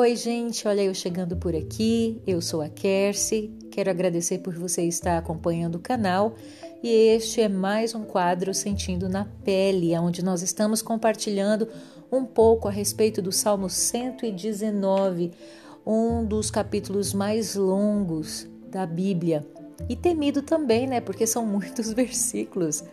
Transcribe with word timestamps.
Oi, 0.00 0.14
gente, 0.14 0.68
olha 0.68 0.82
eu 0.82 0.94
chegando 0.94 1.36
por 1.36 1.56
aqui. 1.56 2.22
Eu 2.24 2.40
sou 2.40 2.62
a 2.62 2.68
Kersi. 2.68 3.52
Quero 3.68 3.90
agradecer 3.90 4.38
por 4.38 4.54
você 4.54 4.84
estar 4.84 5.18
acompanhando 5.18 5.74
o 5.74 5.80
canal. 5.80 6.36
E 6.84 6.88
este 6.88 7.40
é 7.40 7.48
mais 7.48 7.96
um 7.96 8.04
quadro 8.04 8.54
Sentindo 8.54 9.08
na 9.08 9.24
Pele, 9.24 9.98
onde 9.98 10.24
nós 10.24 10.40
estamos 10.40 10.82
compartilhando 10.82 11.66
um 12.12 12.24
pouco 12.24 12.68
a 12.68 12.70
respeito 12.70 13.20
do 13.20 13.32
Salmo 13.32 13.68
119, 13.68 15.32
um 15.84 16.24
dos 16.24 16.48
capítulos 16.48 17.12
mais 17.12 17.56
longos 17.56 18.48
da 18.70 18.86
Bíblia. 18.86 19.44
E 19.88 19.96
temido 19.96 20.42
também, 20.42 20.86
né? 20.86 21.00
Porque 21.00 21.26
são 21.26 21.44
muitos 21.44 21.92
versículos. 21.92 22.84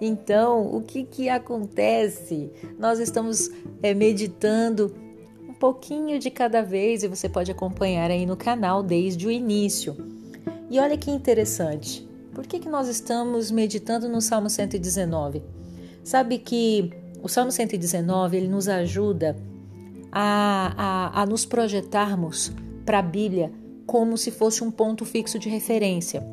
Então, 0.00 0.74
o 0.74 0.82
que 0.82 1.04
que 1.04 1.28
acontece? 1.28 2.50
Nós 2.76 2.98
estamos 2.98 3.48
é, 3.80 3.94
meditando 3.94 4.92
pouquinho 5.58 6.18
de 6.18 6.30
cada 6.30 6.62
vez 6.62 7.02
e 7.02 7.08
você 7.08 7.28
pode 7.28 7.50
acompanhar 7.50 8.10
aí 8.10 8.24
no 8.24 8.36
canal 8.36 8.82
desde 8.82 9.26
o 9.26 9.30
início. 9.30 9.96
E 10.70 10.78
olha 10.78 10.96
que 10.96 11.10
interessante, 11.10 12.06
por 12.34 12.46
que, 12.46 12.58
que 12.58 12.68
nós 12.68 12.88
estamos 12.88 13.50
meditando 13.50 14.08
no 14.08 14.20
Salmo 14.20 14.48
119? 14.48 15.42
Sabe 16.04 16.38
que 16.38 16.92
o 17.22 17.28
Salmo 17.28 17.50
119 17.50 18.36
ele 18.36 18.48
nos 18.48 18.68
ajuda 18.68 19.36
a, 20.12 20.74
a, 20.76 21.22
a 21.22 21.26
nos 21.26 21.44
projetarmos 21.44 22.52
para 22.84 23.00
a 23.00 23.02
Bíblia 23.02 23.52
como 23.86 24.16
se 24.16 24.30
fosse 24.30 24.62
um 24.62 24.70
ponto 24.70 25.04
fixo 25.04 25.38
de 25.38 25.48
referência. 25.48 26.24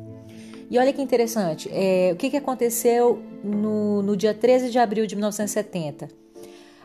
E 0.70 0.78
olha 0.78 0.92
que 0.92 1.00
interessante, 1.00 1.68
é, 1.72 2.10
o 2.12 2.16
que, 2.16 2.30
que 2.30 2.36
aconteceu 2.36 3.22
no, 3.42 4.02
no 4.02 4.16
dia 4.16 4.34
13 4.34 4.70
de 4.70 4.78
abril 4.78 5.06
de 5.06 5.14
1970? 5.14 6.08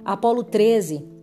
Apolo 0.03 0.43
13 0.43 1.20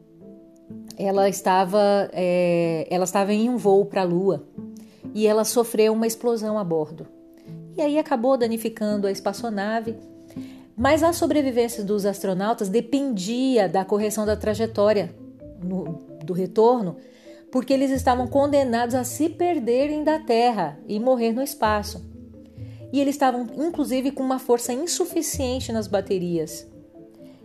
ela 0.97 1.28
estava, 1.28 2.11
é, 2.12 2.86
ela 2.91 3.05
estava 3.05 3.33
em 3.33 3.48
um 3.48 3.56
voo 3.56 3.86
para 3.86 4.02
a 4.02 4.05
Lua 4.05 4.44
e 5.14 5.27
ela 5.27 5.44
sofreu 5.44 5.92
uma 5.92 6.06
explosão 6.06 6.58
a 6.58 6.64
bordo. 6.64 7.06
E 7.77 7.80
aí 7.80 7.98
acabou 7.98 8.36
danificando 8.36 9.06
a 9.06 9.12
espaçonave, 9.12 9.97
mas 10.77 11.02
a 11.02 11.12
sobrevivência 11.12 11.84
dos 11.84 12.05
astronautas 12.05 12.69
dependia 12.69 13.69
da 13.69 13.84
correção 13.84 14.27
da 14.27 14.36
trajetória 14.36 15.14
no, 15.62 16.00
do 16.25 16.33
retorno, 16.33 16.97
porque 17.50 17.72
eles 17.72 17.91
estavam 17.91 18.27
condenados 18.27 18.94
a 18.94 19.05
se 19.05 19.28
perderem 19.28 20.03
da 20.03 20.19
Terra 20.19 20.78
e 20.86 20.98
morrer 20.98 21.32
no 21.32 21.42
espaço. 21.42 22.05
E 22.92 23.00
eles 23.00 23.14
estavam, 23.14 23.47
inclusive, 23.56 24.10
com 24.10 24.22
uma 24.22 24.38
força 24.38 24.72
insuficiente 24.72 25.72
nas 25.72 25.86
baterias. 25.86 26.66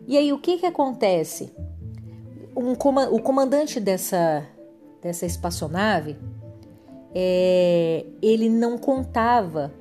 E 0.08 0.18
aí 0.18 0.34
o 0.34 0.40
que, 0.40 0.58
que 0.58 0.66
acontece? 0.66 1.52
Um, 2.56 2.72
o 2.72 3.22
comandante 3.22 3.80
dessa, 3.80 4.46
dessa 5.02 5.26
espaçonave, 5.26 6.18
é, 7.14 8.06
ele 8.22 8.50
não 8.50 8.78
contava 8.78 9.72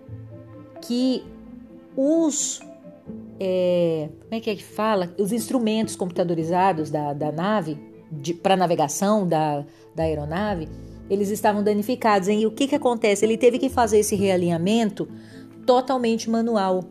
que 0.81 1.25
os 1.97 2.61
é, 3.41 4.09
como 4.21 4.35
é 4.35 4.41
que 4.41 4.51
é 4.51 4.55
que 4.55 4.63
fala? 4.63 5.13
Os 5.19 5.33
instrumentos 5.33 5.97
computadorizados 5.97 6.91
da, 6.91 7.13
da 7.13 7.33
nave 7.33 7.77
para 8.43 8.57
navegação 8.57 9.27
da, 9.27 9.65
da 9.95 10.05
aeronave, 10.05 10.69
eles 11.09 11.31
estavam 11.31 11.63
danificados. 11.63 12.29
Hein? 12.29 12.43
E 12.43 12.47
o 12.47 12.53
que, 12.53 12.69
que 12.69 12.75
acontece? 12.75 13.25
Ele 13.25 13.37
teve 13.37 13.59
que 13.59 13.69
fazer 13.69 13.99
esse 13.99 14.15
realinhamento 14.15 15.09
totalmente 15.67 16.31
manual. 16.31 16.85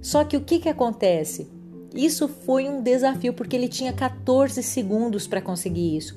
Só 0.00 0.24
que 0.24 0.36
o 0.36 0.40
que, 0.40 0.58
que 0.58 0.68
acontece? 0.68 1.48
Isso 1.94 2.28
foi 2.28 2.68
um 2.68 2.82
desafio 2.82 3.32
porque 3.32 3.56
ele 3.56 3.68
tinha 3.68 3.92
14 3.92 4.62
segundos 4.62 5.26
para 5.26 5.40
conseguir 5.40 5.96
isso. 5.96 6.16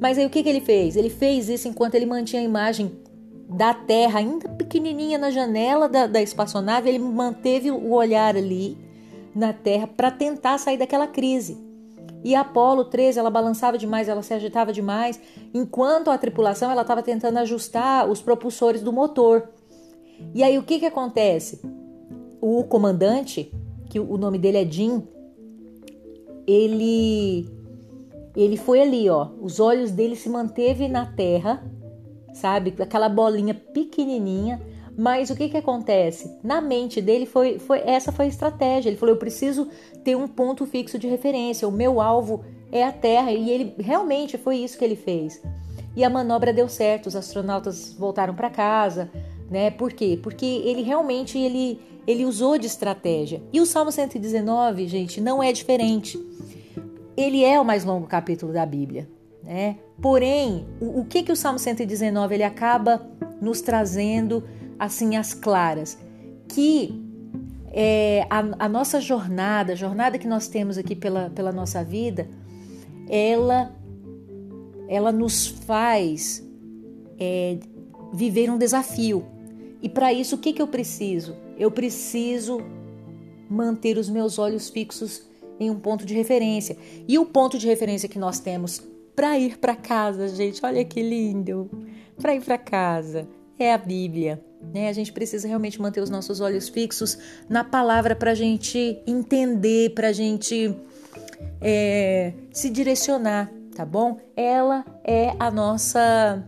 Mas 0.00 0.16
aí 0.16 0.26
o 0.26 0.30
que, 0.30 0.42
que 0.42 0.48
ele 0.48 0.60
fez? 0.60 0.96
Ele 0.96 1.10
fez 1.10 1.48
isso 1.48 1.66
enquanto 1.66 1.94
ele 1.94 2.06
mantinha 2.06 2.40
a 2.40 2.44
imagem 2.44 2.92
da 3.48 3.74
Terra 3.74 4.20
ainda 4.20 4.48
pequenininha 4.50 5.18
na 5.18 5.30
janela 5.30 5.88
da, 5.88 6.06
da 6.06 6.22
espaçonave. 6.22 6.88
Ele 6.88 6.98
manteve 6.98 7.70
o 7.70 7.92
olhar 7.92 8.36
ali 8.36 8.78
na 9.34 9.52
Terra 9.52 9.86
para 9.86 10.10
tentar 10.10 10.58
sair 10.58 10.76
daquela 10.76 11.06
crise. 11.06 11.58
E 12.22 12.34
a 12.34 12.40
Apolo 12.40 12.84
13, 12.84 13.18
ela 13.18 13.30
balançava 13.30 13.78
demais, 13.78 14.08
ela 14.08 14.22
se 14.22 14.34
agitava 14.34 14.72
demais, 14.72 15.20
enquanto 15.54 16.10
a 16.10 16.18
tripulação 16.18 16.70
ela 16.70 16.82
estava 16.82 17.02
tentando 17.02 17.38
ajustar 17.38 18.08
os 18.08 18.20
propulsores 18.20 18.82
do 18.82 18.92
motor. 18.92 19.48
E 20.34 20.42
aí 20.42 20.58
o 20.58 20.64
que 20.64 20.80
que 20.80 20.86
acontece? 20.86 21.60
O 22.40 22.64
comandante 22.64 23.52
que 23.88 23.98
o 23.98 24.16
nome 24.16 24.38
dele 24.38 24.58
é 24.58 24.64
Jim, 24.64 25.02
ele 26.46 27.48
ele 28.36 28.56
foi 28.56 28.80
ali, 28.80 29.08
ó, 29.10 29.28
os 29.40 29.58
olhos 29.58 29.90
dele 29.90 30.14
se 30.14 30.28
manteve 30.28 30.86
na 30.86 31.04
terra, 31.06 31.64
sabe? 32.32 32.72
Aquela 32.78 33.08
bolinha 33.08 33.52
pequenininha, 33.52 34.60
mas 34.96 35.30
o 35.30 35.36
que 35.36 35.48
que 35.48 35.56
acontece? 35.56 36.38
Na 36.42 36.60
mente 36.60 37.00
dele 37.00 37.26
foi, 37.26 37.58
foi 37.58 37.80
essa 37.80 38.12
foi 38.12 38.26
a 38.26 38.28
estratégia. 38.28 38.88
Ele 38.88 38.96
falou: 38.96 39.14
"Eu 39.14 39.18
preciso 39.18 39.68
ter 40.04 40.16
um 40.16 40.26
ponto 40.26 40.66
fixo 40.66 40.98
de 40.98 41.06
referência. 41.06 41.68
O 41.68 41.72
meu 41.72 42.00
alvo 42.00 42.44
é 42.72 42.84
a 42.84 42.92
Terra". 42.92 43.30
E 43.32 43.50
ele 43.50 43.74
realmente 43.78 44.36
foi 44.36 44.56
isso 44.56 44.76
que 44.78 44.84
ele 44.84 44.96
fez. 44.96 45.40
E 45.94 46.02
a 46.02 46.10
manobra 46.10 46.52
deu 46.52 46.68
certo. 46.68 47.06
Os 47.06 47.16
astronautas 47.16 47.94
voltaram 47.98 48.34
para 48.34 48.50
casa, 48.50 49.10
né? 49.50 49.70
Por 49.70 49.92
quê? 49.92 50.18
Porque 50.20 50.44
ele 50.44 50.82
realmente 50.82 51.38
ele 51.38 51.80
ele 52.08 52.24
usou 52.24 52.56
de 52.56 52.66
estratégia. 52.66 53.42
E 53.52 53.60
o 53.60 53.66
Salmo 53.66 53.92
119, 53.92 54.88
gente, 54.88 55.20
não 55.20 55.42
é 55.42 55.52
diferente. 55.52 56.18
Ele 57.14 57.44
é 57.44 57.60
o 57.60 57.64
mais 57.64 57.84
longo 57.84 58.06
capítulo 58.06 58.50
da 58.50 58.64
Bíblia, 58.64 59.06
né? 59.44 59.76
Porém, 60.00 60.66
o, 60.80 61.00
o 61.00 61.04
que 61.04 61.22
que 61.22 61.30
o 61.30 61.36
Salmo 61.36 61.58
119 61.58 62.34
ele 62.34 62.44
acaba 62.44 63.06
nos 63.42 63.60
trazendo 63.60 64.42
assim 64.78 65.16
as 65.16 65.34
claras, 65.34 65.98
que 66.48 66.98
é, 67.70 68.26
a, 68.30 68.64
a, 68.64 68.68
nossa 68.70 69.02
jornada, 69.02 69.74
a 69.74 69.76
jornada 69.76 70.16
que 70.16 70.26
nós 70.26 70.48
temos 70.48 70.78
aqui 70.78 70.96
pela, 70.96 71.28
pela 71.28 71.52
nossa 71.52 71.84
vida, 71.84 72.26
ela, 73.06 73.70
ela 74.88 75.12
nos 75.12 75.46
faz 75.46 76.42
é, 77.18 77.58
viver 78.14 78.50
um 78.50 78.56
desafio. 78.56 79.26
E 79.82 79.90
para 79.90 80.10
isso, 80.10 80.36
o 80.36 80.38
que, 80.38 80.54
que 80.54 80.62
eu 80.62 80.68
preciso? 80.68 81.47
Eu 81.58 81.70
preciso 81.70 82.60
manter 83.50 83.98
os 83.98 84.08
meus 84.08 84.38
olhos 84.38 84.68
fixos 84.68 85.22
em 85.58 85.70
um 85.70 85.78
ponto 85.78 86.06
de 86.06 86.14
referência. 86.14 86.76
E 87.06 87.18
o 87.18 87.26
ponto 87.26 87.58
de 87.58 87.66
referência 87.66 88.08
que 88.08 88.18
nós 88.18 88.38
temos 88.38 88.82
para 89.14 89.38
ir 89.38 89.58
para 89.58 89.74
casa, 89.74 90.28
gente, 90.28 90.64
olha 90.64 90.84
que 90.84 91.02
lindo! 91.02 91.68
Para 92.16 92.34
ir 92.34 92.42
para 92.42 92.56
casa 92.56 93.26
é 93.58 93.72
a 93.72 93.78
Bíblia. 93.78 94.40
Né? 94.72 94.88
A 94.88 94.92
gente 94.92 95.12
precisa 95.12 95.46
realmente 95.46 95.80
manter 95.80 96.00
os 96.00 96.10
nossos 96.10 96.40
olhos 96.40 96.68
fixos 96.68 97.18
na 97.48 97.64
palavra 97.64 98.14
para 98.14 98.32
a 98.32 98.34
gente 98.34 99.00
entender, 99.06 99.90
para 99.90 100.08
a 100.08 100.12
gente 100.12 100.74
é, 101.60 102.32
se 102.52 102.70
direcionar, 102.70 103.50
tá 103.74 103.84
bom? 103.84 104.18
Ela 104.36 104.84
é 105.04 105.34
a 105.38 105.50
nossa 105.50 106.44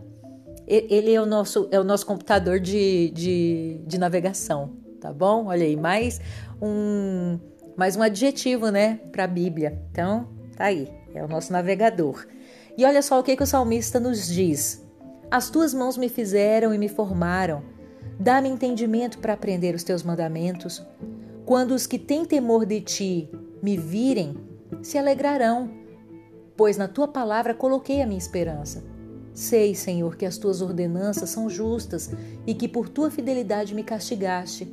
ele 0.67 1.13
é 1.13 1.21
o 1.21 1.25
nosso, 1.25 1.67
é 1.69 1.77
o 1.77 1.83
nosso 1.83 2.05
computador 2.05 2.57
de, 2.57 3.09
de, 3.09 3.81
de 3.85 3.97
navegação, 3.97 4.71
tá 5.01 5.11
bom? 5.11 5.47
Olha 5.47 5.65
aí, 5.65 5.75
mais 5.75 6.21
um, 6.61 7.39
mais 7.75 7.97
um 7.97 8.03
adjetivo, 8.03 8.69
né, 8.69 8.99
para 9.11 9.23
a 9.23 9.27
Bíblia. 9.27 9.81
Então, 9.91 10.29
tá 10.55 10.65
aí, 10.65 10.87
é 11.13 11.23
o 11.23 11.27
nosso 11.27 11.51
navegador. 11.51 12.25
E 12.77 12.85
olha 12.85 13.01
só 13.01 13.19
o 13.19 13.23
que, 13.23 13.35
que 13.35 13.43
o 13.43 13.47
salmista 13.47 13.99
nos 13.99 14.27
diz: 14.27 14.85
As 15.29 15.49
tuas 15.49 15.73
mãos 15.73 15.97
me 15.97 16.07
fizeram 16.07 16.73
e 16.73 16.77
me 16.77 16.87
formaram. 16.87 17.63
Dá-me 18.19 18.47
entendimento 18.47 19.17
para 19.17 19.33
aprender 19.33 19.73
os 19.73 19.83
teus 19.83 20.03
mandamentos. 20.03 20.85
Quando 21.43 21.71
os 21.71 21.87
que 21.87 21.97
têm 21.97 22.23
temor 22.23 22.65
de 22.65 22.79
ti 22.79 23.29
me 23.61 23.75
virem, 23.75 24.37
se 24.83 24.97
alegrarão, 24.97 25.71
pois 26.55 26.77
na 26.77 26.87
tua 26.87 27.07
palavra 27.07 27.55
coloquei 27.55 28.01
a 28.01 28.05
minha 28.05 28.19
esperança. 28.19 28.83
Sei, 29.41 29.73
Senhor, 29.73 30.15
que 30.15 30.23
as 30.27 30.37
tuas 30.37 30.61
ordenanças 30.61 31.31
são 31.31 31.49
justas 31.49 32.11
e 32.45 32.53
que 32.53 32.67
por 32.67 32.87
tua 32.87 33.09
fidelidade 33.09 33.73
me 33.73 33.83
castigaste. 33.83 34.71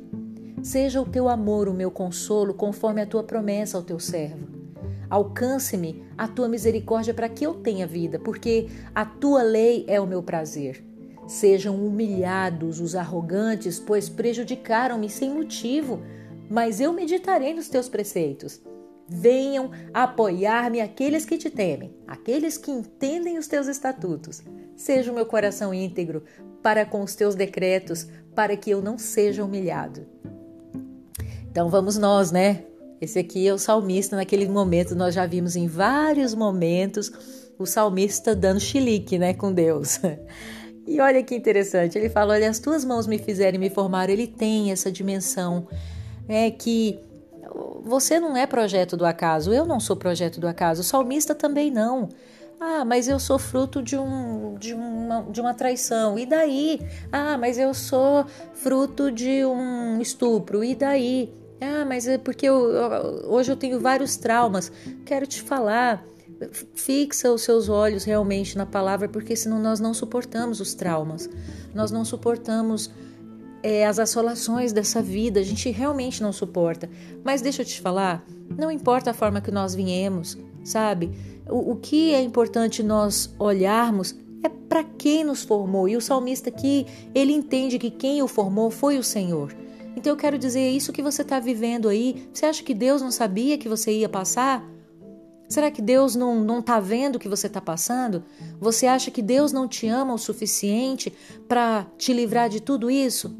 Seja 0.61 1.01
o 1.01 1.07
teu 1.07 1.27
amor 1.27 1.67
o 1.67 1.73
meu 1.73 1.89
consolo, 1.89 2.53
conforme 2.53 3.01
a 3.01 3.07
tua 3.07 3.23
promessa 3.23 3.77
ao 3.77 3.83
teu 3.83 3.99
servo. 3.99 4.47
Alcance-me 5.09 6.03
a 6.15 6.27
tua 6.27 6.47
misericórdia 6.47 7.15
para 7.15 7.27
que 7.27 7.43
eu 7.43 7.55
tenha 7.55 7.87
vida, 7.87 8.19
porque 8.19 8.67
a 8.93 9.03
tua 9.03 9.41
lei 9.41 9.85
é 9.87 9.99
o 9.99 10.05
meu 10.05 10.21
prazer. 10.21 10.85
Sejam 11.25 11.75
humilhados 11.75 12.79
os 12.79 12.93
arrogantes, 12.93 13.79
pois 13.79 14.07
prejudicaram-me 14.07 15.09
sem 15.09 15.33
motivo, 15.33 15.99
mas 16.47 16.79
eu 16.79 16.93
meditarei 16.93 17.55
nos 17.55 17.69
teus 17.69 17.89
preceitos. 17.89 18.61
Venham 19.09 19.71
apoiar-me 19.93 20.79
aqueles 20.79 21.25
que 21.25 21.37
te 21.37 21.49
temem, 21.49 21.93
aqueles 22.07 22.57
que 22.57 22.69
entendem 22.69 23.37
os 23.37 23.47
teus 23.47 23.67
estatutos. 23.67 24.43
Seja 24.75 25.11
o 25.11 25.15
meu 25.15 25.25
coração 25.25 25.73
íntegro 25.73 26.23
para 26.61 26.85
com 26.85 27.01
os 27.01 27.15
teus 27.15 27.35
decretos, 27.35 28.07
para 28.35 28.55
que 28.55 28.69
eu 28.69 28.81
não 28.81 28.97
seja 28.97 29.43
humilhado. 29.43 30.05
Então 31.49 31.69
vamos 31.69 31.97
nós, 31.97 32.31
né? 32.31 32.65
Esse 33.01 33.17
aqui 33.19 33.47
é 33.47 33.53
o 33.53 33.57
salmista 33.57 34.15
naquele 34.15 34.47
momento, 34.47 34.95
nós 34.95 35.15
já 35.15 35.25
vimos 35.25 35.55
em 35.55 35.67
vários 35.67 36.35
momentos 36.35 37.11
o 37.57 37.65
salmista 37.65 38.35
dando 38.35 38.59
chilique, 38.59 39.17
né, 39.17 39.33
com 39.33 39.51
Deus. 39.51 39.99
E 40.87 40.99
olha 40.99 41.21
que 41.21 41.35
interessante, 41.35 41.99
ele 41.99 42.09
fala: 42.09 42.33
Olha, 42.33 42.49
as 42.49 42.57
tuas 42.57 42.83
mãos 42.83 43.05
me 43.05 43.19
fizeram 43.19 43.57
e 43.57 43.59
me 43.59 43.69
formaram. 43.69 44.11
Ele 44.11 44.25
tem 44.25 44.71
essa 44.71 44.91
dimensão 44.91 45.67
é 46.27 46.49
que 46.49 46.99
você 47.83 48.19
não 48.19 48.35
é 48.35 48.45
projeto 48.45 48.95
do 48.95 49.05
acaso, 49.05 49.53
eu 49.53 49.65
não 49.65 49.79
sou 49.79 49.95
projeto 49.95 50.39
do 50.39 50.47
acaso, 50.47 50.81
o 50.81 50.83
salmista 50.83 51.33
também 51.33 51.71
não. 51.71 52.09
Ah, 52.59 52.83
mas 52.83 53.07
eu 53.07 53.17
sou 53.19 53.39
fruto 53.39 53.81
de, 53.81 53.97
um, 53.97 54.55
de, 54.59 54.73
uma, 54.73 55.21
de 55.29 55.39
uma 55.39 55.53
traição. 55.53 56.19
E 56.19 56.25
daí? 56.25 56.81
Ah, 57.09 57.37
mas 57.37 57.57
eu 57.57 57.73
sou 57.73 58.25
fruto 58.53 59.09
de 59.09 59.45
um 59.45 60.01
estupro. 60.01 60.61
E 60.61 60.75
daí? 60.75 61.33
Ah, 61.61 61.85
mas 61.85 62.05
é 62.05 62.17
porque 62.17 62.45
eu, 62.45 62.55
hoje 63.27 63.49
eu 63.49 63.55
tenho 63.55 63.79
vários 63.79 64.17
traumas. 64.17 64.69
Quero 65.05 65.25
te 65.25 65.41
falar. 65.41 66.05
Fixa 66.73 67.31
os 67.31 67.43
seus 67.43 67.69
olhos 67.69 68.03
realmente 68.03 68.57
na 68.57 68.65
palavra, 68.65 69.07
porque 69.07 69.35
senão 69.35 69.59
nós 69.59 69.79
não 69.79 69.93
suportamos 69.93 70.59
os 70.59 70.73
traumas. 70.73 71.29
Nós 71.73 71.91
não 71.91 72.03
suportamos 72.03 72.91
é, 73.61 73.85
as 73.85 73.99
assolações 73.99 74.71
dessa 74.71 75.01
vida, 75.01 75.39
a 75.39 75.43
gente 75.43 75.69
realmente 75.69 76.21
não 76.21 76.31
suporta. 76.31 76.89
Mas 77.23 77.41
deixa 77.41 77.61
eu 77.61 77.65
te 77.65 77.81
falar, 77.81 78.25
não 78.57 78.71
importa 78.71 79.11
a 79.11 79.13
forma 79.13 79.41
que 79.41 79.51
nós 79.51 79.75
viemos, 79.75 80.37
sabe? 80.63 81.11
O, 81.47 81.71
o 81.71 81.75
que 81.75 82.13
é 82.13 82.21
importante 82.21 82.83
nós 82.83 83.33
olharmos 83.37 84.15
é 84.43 84.49
para 84.49 84.83
quem 84.83 85.23
nos 85.23 85.43
formou. 85.43 85.87
E 85.87 85.97
o 85.97 86.01
salmista 86.01 86.49
aqui, 86.49 86.85
ele 87.13 87.33
entende 87.33 87.79
que 87.79 87.91
quem 87.91 88.21
o 88.21 88.27
formou 88.27 88.71
foi 88.71 88.97
o 88.97 89.03
Senhor. 89.03 89.53
Então 89.95 90.13
eu 90.13 90.17
quero 90.17 90.37
dizer, 90.37 90.69
isso 90.69 90.93
que 90.93 91.01
você 91.01 91.23
está 91.23 91.39
vivendo 91.39 91.89
aí, 91.89 92.27
você 92.33 92.45
acha 92.45 92.63
que 92.63 92.73
Deus 92.73 93.01
não 93.01 93.11
sabia 93.11 93.57
que 93.57 93.67
você 93.67 93.91
ia 93.91 94.07
passar? 94.07 94.63
Será 95.49 95.71
que 95.71 95.81
Deus 95.81 96.15
não 96.15 96.59
está 96.59 96.79
vendo 96.79 97.15
o 97.15 97.19
que 97.19 97.27
você 97.27 97.47
está 97.47 97.59
passando? 97.59 98.23
Você 98.61 98.85
acha 98.85 99.09
que 99.09 99.21
Deus 99.21 99.51
não 99.51 99.67
te 99.67 99.87
ama 99.87 100.13
o 100.13 100.17
suficiente 100.17 101.11
para 101.47 101.87
te 101.97 102.13
livrar 102.13 102.49
de 102.49 102.61
tudo 102.61 102.89
isso? 102.89 103.35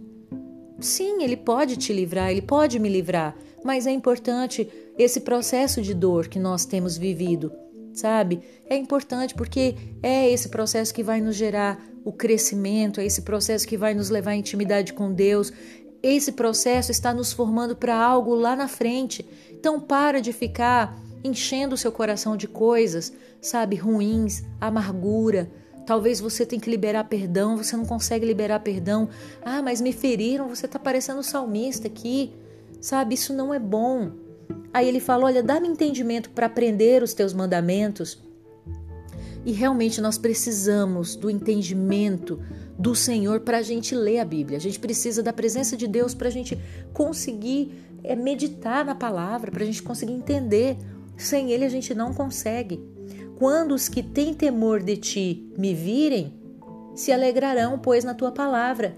Sim, 0.82 1.24
ele 1.24 1.36
pode 1.36 1.78
te 1.78 1.92
livrar, 1.92 2.32
ele 2.32 2.42
pode 2.42 2.80
me 2.80 2.90
livrar, 2.90 3.36
mas 3.64 3.86
é 3.86 3.92
importante 3.92 4.70
esse 4.98 5.22
processo 5.22 5.82
de 5.82 5.94
dor 5.94 6.28
que 6.28 6.40
nós 6.40 6.66
temos 6.66 6.98
vivido, 6.98 7.52
sabe? 7.94 8.42
É 8.66 8.76
importante 8.76 9.36
porque 9.36 9.76
é 10.02 10.30
esse 10.30 10.50
processo 10.50 10.94
que 10.94 11.04
vai 11.04 11.20
nos 11.20 11.36
gerar 11.36 11.84
o 12.06 12.14
crescimento, 12.14 13.02
é 13.02 13.06
esse 13.06 13.22
processo 13.24 13.68
que 13.68 13.78
vai 13.78 13.94
nos 13.94 14.10
levar 14.10 14.32
à 14.32 14.36
intimidade 14.36 14.94
com 14.94 15.14
Deus. 15.14 15.52
Esse 16.02 16.32
processo 16.32 16.92
está 16.92 17.14
nos 17.14 17.34
formando 17.34 17.76
para 17.76 17.96
algo 17.96 18.34
lá 18.34 18.56
na 18.56 18.68
frente. 18.68 19.26
Então 19.52 19.80
para 19.80 20.22
de 20.22 20.32
ficar 20.32 20.98
enchendo 21.24 21.76
o 21.76 21.78
seu 21.78 21.92
coração 21.92 22.38
de 22.38 22.48
coisas, 22.48 23.12
sabe, 23.42 23.76
ruins, 23.76 24.44
amargura, 24.60 25.52
Talvez 25.90 26.20
você 26.20 26.46
tenha 26.46 26.62
que 26.62 26.70
liberar 26.70 27.06
perdão, 27.06 27.58
você 27.58 27.76
não 27.76 27.84
consegue 27.84 28.24
liberar 28.24 28.60
perdão. 28.60 29.10
Ah, 29.44 29.60
mas 29.60 29.82
me 29.82 29.92
feriram, 29.92 30.48
você 30.48 30.68
está 30.68 30.78
parecendo 30.78 31.24
salmista 31.24 31.88
aqui. 31.88 32.32
Sabe, 32.80 33.16
isso 33.16 33.34
não 33.34 33.52
é 33.52 33.58
bom. 33.58 34.12
Aí 34.72 34.88
ele 34.88 35.00
fala: 35.00 35.26
Olha, 35.26 35.42
dá-me 35.42 35.68
entendimento 35.68 36.30
para 36.30 36.46
aprender 36.46 37.02
os 37.02 37.16
teus 37.16 37.34
mandamentos. 37.34 38.22
E 39.44 39.52
realmente 39.52 40.00
nós 40.00 40.16
precisamos 40.16 41.16
do 41.16 41.28
entendimento 41.28 42.40
do 42.78 42.94
Senhor 42.94 43.40
para 43.40 43.58
a 43.58 43.64
gente 43.64 43.96
ler 43.96 44.20
a 44.20 44.26
Bíblia. 44.26 44.60
A 44.60 44.62
gente 44.62 44.80
precisa 44.80 45.24
da 45.24 45.34
presença 45.34 45.76
de 45.76 45.88
Deus 45.88 46.14
para 46.14 46.28
a 46.28 46.32
gente 46.32 46.56
conseguir 46.94 47.74
é, 48.04 48.16
meditar 48.16 48.86
na 48.86 48.94
palavra, 48.94 49.50
para 49.50 49.64
a 49.64 49.66
gente 49.66 49.82
conseguir 49.82 50.14
entender. 50.14 50.78
Sem 51.18 51.52
Ele 51.52 51.66
a 51.66 51.70
gente 51.70 51.96
não 51.96 52.14
consegue. 52.14 52.80
Quando 53.40 53.74
os 53.74 53.88
que 53.88 54.04
têm 54.04 54.34
temor 54.34 54.84
de 54.84 54.98
ti 54.98 55.50
me 55.58 55.74
virem, 55.74 56.38
se 56.94 57.10
alegrarão, 57.10 57.80
pois, 57.80 58.04
na 58.04 58.14
tua 58.14 58.34
palavra. 58.34 58.94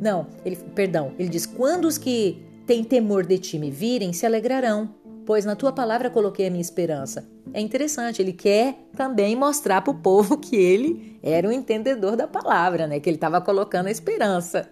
Não, 0.00 0.26
ele, 0.44 0.56
perdão, 0.74 1.12
ele 1.16 1.28
diz: 1.28 1.46
quando 1.46 1.84
os 1.84 1.96
que 1.96 2.44
têm 2.66 2.82
temor 2.82 3.24
de 3.24 3.38
ti 3.38 3.60
me 3.60 3.70
virem, 3.70 4.12
se 4.12 4.26
alegrarão, 4.26 4.92
pois 5.24 5.44
na 5.44 5.54
tua 5.54 5.70
palavra 5.70 6.10
coloquei 6.10 6.48
a 6.48 6.50
minha 6.50 6.60
esperança. 6.60 7.30
É 7.54 7.60
interessante, 7.60 8.20
ele 8.20 8.32
quer 8.32 8.76
também 8.96 9.36
mostrar 9.36 9.80
para 9.80 9.92
o 9.92 9.94
povo 10.02 10.36
que 10.36 10.56
ele 10.56 11.16
era 11.22 11.48
um 11.48 11.52
entendedor 11.52 12.16
da 12.16 12.26
palavra, 12.26 12.88
né? 12.88 12.98
Que 12.98 13.08
ele 13.08 13.16
estava 13.16 13.40
colocando 13.40 13.86
a 13.86 13.90
esperança, 13.90 14.68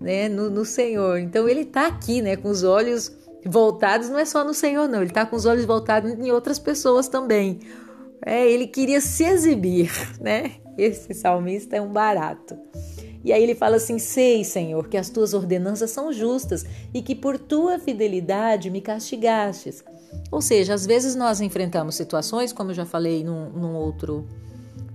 né? 0.00 0.28
No, 0.28 0.50
no 0.50 0.64
Senhor. 0.64 1.20
Então 1.20 1.48
ele 1.48 1.60
está 1.60 1.86
aqui, 1.86 2.20
né? 2.20 2.34
Com 2.34 2.48
os 2.50 2.64
olhos 2.64 3.16
voltados, 3.44 4.08
não 4.08 4.18
é 4.18 4.24
só 4.24 4.42
no 4.42 4.52
Senhor, 4.52 4.88
não. 4.88 4.98
Ele 4.98 5.10
está 5.10 5.24
com 5.24 5.36
os 5.36 5.46
olhos 5.46 5.64
voltados 5.64 6.10
em 6.12 6.32
outras 6.32 6.58
pessoas 6.58 7.06
também. 7.06 7.60
É, 8.24 8.48
ele 8.48 8.66
queria 8.66 9.00
se 9.00 9.24
exibir, 9.24 9.90
né? 10.20 10.52
Esse 10.76 11.14
salmista 11.14 11.76
é 11.76 11.80
um 11.80 11.92
barato. 11.92 12.56
E 13.24 13.32
aí 13.32 13.42
ele 13.42 13.54
fala 13.54 13.76
assim: 13.76 13.98
Sei, 13.98 14.44
Senhor, 14.44 14.88
que 14.88 14.96
as 14.96 15.08
tuas 15.08 15.34
ordenanças 15.34 15.90
são 15.90 16.12
justas 16.12 16.64
e 16.94 17.02
que 17.02 17.14
por 17.14 17.38
tua 17.38 17.78
fidelidade 17.78 18.70
me 18.70 18.80
castigastes. 18.80 19.82
Ou 20.30 20.40
seja, 20.40 20.74
às 20.74 20.86
vezes 20.86 21.14
nós 21.14 21.40
enfrentamos 21.40 21.94
situações, 21.94 22.52
como 22.52 22.70
eu 22.70 22.74
já 22.74 22.84
falei 22.86 23.24
num, 23.24 23.50
num 23.50 23.74
outro, 23.74 24.26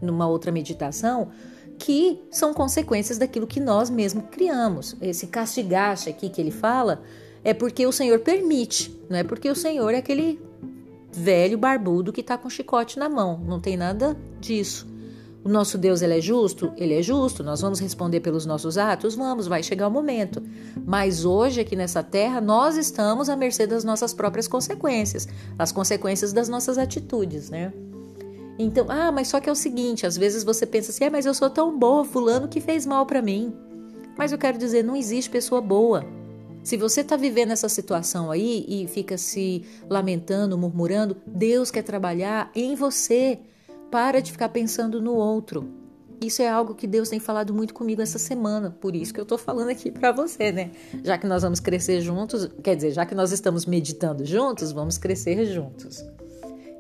numa 0.01 0.27
outra 0.27 0.51
meditação, 0.51 1.29
que 1.77 2.21
são 2.29 2.53
consequências 2.53 3.17
daquilo 3.17 3.47
que 3.47 3.59
nós 3.59 3.89
mesmos 3.89 4.25
criamos. 4.31 4.95
Esse 5.01 5.27
castigaste 5.27 6.09
aqui 6.09 6.29
que 6.29 6.39
ele 6.39 6.51
fala 6.51 7.01
é 7.43 7.53
porque 7.53 7.85
o 7.85 7.91
Senhor 7.91 8.19
permite, 8.19 8.95
não 9.09 9.17
é 9.17 9.23
porque 9.23 9.49
o 9.49 9.55
Senhor 9.55 9.93
é 9.93 9.97
aquele 9.97 10.39
velho 11.13 11.57
barbudo 11.57 12.13
que 12.13 12.21
está 12.21 12.37
com 12.37 12.49
chicote 12.49 12.97
na 12.97 13.09
mão. 13.09 13.39
Não 13.45 13.59
tem 13.59 13.75
nada 13.75 14.17
disso. 14.39 14.91
O 15.43 15.49
nosso 15.49 15.77
Deus 15.77 16.03
ele 16.03 16.17
é 16.17 16.21
justo? 16.21 16.71
Ele 16.77 16.93
é 16.93 17.01
justo. 17.01 17.43
Nós 17.43 17.61
vamos 17.61 17.79
responder 17.79 18.19
pelos 18.19 18.45
nossos 18.45 18.77
atos? 18.77 19.15
Vamos, 19.15 19.47
vai 19.47 19.63
chegar 19.63 19.87
o 19.87 19.91
momento. 19.91 20.41
Mas 20.85 21.25
hoje, 21.25 21.61
aqui 21.61 21.75
nessa 21.75 22.03
terra, 22.03 22.39
nós 22.39 22.77
estamos 22.77 23.27
à 23.27 23.35
mercê 23.35 23.65
das 23.65 23.83
nossas 23.83 24.13
próprias 24.13 24.47
consequências, 24.47 25.27
as 25.57 25.71
consequências 25.71 26.31
das 26.31 26.47
nossas 26.47 26.77
atitudes, 26.77 27.49
né? 27.49 27.73
Então, 28.59 28.85
ah, 28.89 29.11
mas 29.11 29.29
só 29.29 29.39
que 29.39 29.49
é 29.49 29.51
o 29.51 29.55
seguinte: 29.55 30.05
às 30.05 30.15
vezes 30.15 30.43
você 30.43 30.65
pensa 30.67 30.91
assim, 30.91 31.05
é, 31.05 31.09
mas 31.09 31.25
eu 31.25 31.33
sou 31.33 31.49
tão 31.49 31.77
boa, 31.77 32.05
Fulano 32.05 32.47
que 32.47 32.61
fez 32.61 32.85
mal 32.85 33.07
para 33.07 33.21
mim. 33.21 33.51
Mas 34.15 34.31
eu 34.31 34.37
quero 34.37 34.59
dizer, 34.59 34.83
não 34.83 34.95
existe 34.95 35.31
pessoa 35.31 35.59
boa. 35.59 36.05
Se 36.63 36.77
você 36.77 37.01
está 37.01 37.15
vivendo 37.15 37.51
essa 37.51 37.67
situação 37.67 38.29
aí 38.29 38.65
e 38.67 38.87
fica 38.87 39.17
se 39.17 39.65
lamentando, 39.89 40.57
murmurando, 40.57 41.17
Deus 41.25 41.71
quer 41.71 41.83
trabalhar 41.83 42.51
em 42.55 42.75
você. 42.75 43.39
Para 43.89 44.21
de 44.21 44.31
ficar 44.31 44.47
pensando 44.49 45.01
no 45.01 45.13
outro. 45.13 45.69
Isso 46.21 46.41
é 46.41 46.47
algo 46.47 46.75
que 46.75 46.87
Deus 46.87 47.09
tem 47.09 47.19
falado 47.19 47.53
muito 47.53 47.73
comigo 47.73 48.01
essa 48.01 48.19
semana, 48.19 48.69
por 48.69 48.95
isso 48.95 49.13
que 49.13 49.19
eu 49.19 49.23
estou 49.23 49.37
falando 49.37 49.69
aqui 49.69 49.91
para 49.91 50.11
você, 50.13 50.51
né? 50.51 50.71
Já 51.03 51.17
que 51.17 51.27
nós 51.27 51.41
vamos 51.41 51.59
crescer 51.59 51.99
juntos, 51.99 52.47
quer 52.63 52.75
dizer, 52.75 52.91
já 52.91 53.05
que 53.05 53.15
nós 53.15 53.31
estamos 53.31 53.65
meditando 53.65 54.23
juntos, 54.23 54.71
vamos 54.71 54.97
crescer 54.97 55.43
juntos. 55.45 56.05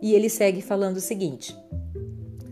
E 0.01 0.13
ele 0.13 0.29
segue 0.29 0.61
falando 0.61 0.97
o 0.97 1.01
seguinte: 1.01 1.57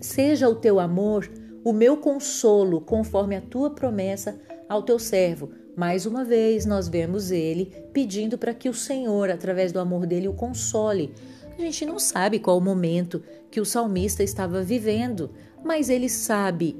Seja 0.01 0.49
o 0.49 0.55
teu 0.55 0.79
amor 0.79 1.29
o 1.63 1.73
meu 1.73 1.97
consolo, 1.97 2.81
conforme 2.81 3.35
a 3.35 3.41
tua 3.41 3.69
promessa 3.69 4.39
ao 4.67 4.81
teu 4.81 4.97
servo, 4.97 5.51
mais 5.79 6.05
uma 6.05 6.25
vez, 6.25 6.65
nós 6.65 6.89
vemos 6.89 7.31
ele 7.31 7.71
pedindo 7.93 8.37
para 8.37 8.53
que 8.53 8.67
o 8.67 8.73
Senhor, 8.73 9.29
através 9.29 9.71
do 9.71 9.79
amor 9.79 10.05
dele, 10.05 10.27
o 10.27 10.33
console. 10.33 11.13
A 11.57 11.61
gente 11.61 11.85
não 11.85 11.97
sabe 11.97 12.37
qual 12.37 12.57
o 12.57 12.61
momento 12.61 13.23
que 13.49 13.61
o 13.61 13.65
salmista 13.65 14.21
estava 14.21 14.61
vivendo, 14.61 15.29
mas 15.63 15.89
ele 15.89 16.09
sabe 16.09 16.75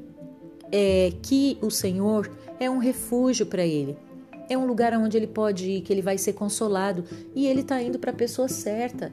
é, 0.70 1.14
que 1.22 1.56
o 1.62 1.70
Senhor 1.70 2.30
é 2.60 2.68
um 2.68 2.76
refúgio 2.76 3.46
para 3.46 3.64
ele. 3.64 3.96
É 4.50 4.58
um 4.58 4.66
lugar 4.66 4.92
onde 4.92 5.16
ele 5.16 5.26
pode 5.26 5.66
ir, 5.66 5.80
que 5.80 5.94
ele 5.94 6.02
vai 6.02 6.18
ser 6.18 6.34
consolado 6.34 7.02
e 7.34 7.46
ele 7.46 7.62
está 7.62 7.80
indo 7.80 7.98
para 7.98 8.10
a 8.10 8.14
pessoa 8.14 8.48
certa, 8.48 9.10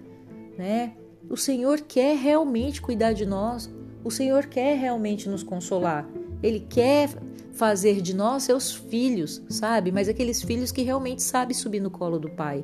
né? 0.58 0.92
O 1.30 1.38
Senhor 1.38 1.80
quer 1.80 2.18
realmente 2.18 2.82
cuidar 2.82 3.14
de 3.14 3.26
nós. 3.26 3.74
O 4.04 4.12
Senhor 4.12 4.48
quer 4.48 4.78
realmente 4.78 5.30
nos 5.30 5.44
consolar. 5.44 6.06
Ele 6.42 6.60
quer 6.60 7.10
fazer 7.54 8.02
de 8.02 8.16
nós 8.16 8.44
seus 8.44 8.74
filhos, 8.74 9.42
sabe? 9.50 9.92
Mas 9.92 10.08
aqueles 10.08 10.42
filhos 10.42 10.72
que 10.72 10.84
realmente 10.84 11.24
sabem 11.24 11.56
subir 11.56 11.80
no 11.80 11.90
colo 11.90 12.20
do 12.20 12.30
Pai. 12.30 12.64